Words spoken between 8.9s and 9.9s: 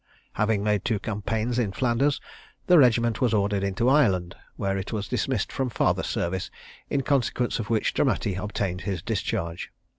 discharge.